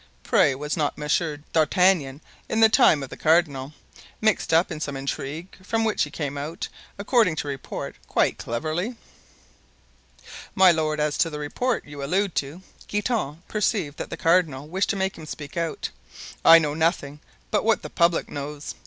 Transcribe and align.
Pray, 0.23 0.55
was 0.55 0.75
not 0.75 0.97
Monsieur 0.97 1.37
d'Artagnan, 1.53 2.21
in 2.49 2.59
the 2.59 2.69
time 2.69 3.03
of 3.03 3.11
the 3.11 3.15
cardinal, 3.15 3.71
mixed 4.19 4.51
up 4.51 4.71
in 4.71 4.79
some 4.79 4.97
intrigue 4.97 5.55
from 5.63 5.83
which 5.83 6.01
he 6.01 6.09
came 6.09 6.39
out, 6.39 6.67
according 6.97 7.35
to 7.35 7.47
report, 7.47 7.95
quite 8.07 8.39
cleverly?" 8.39 8.95
"My 10.55 10.71
lord, 10.71 10.99
as 10.99 11.19
to 11.19 11.29
the 11.29 11.37
report 11.37 11.85
you 11.85 12.03
allude 12.03 12.33
to"—Guitant 12.33 13.47
perceived 13.47 13.97
that 13.97 14.09
the 14.09 14.17
cardinal 14.17 14.67
wished 14.67 14.89
to 14.89 14.95
make 14.95 15.19
him 15.19 15.27
speak 15.27 15.55
out—"I 15.55 16.57
know 16.57 16.73
nothing 16.73 17.19
but 17.51 17.63
what 17.63 17.83
the 17.83 17.89
public 17.91 18.27
knows. 18.27 18.73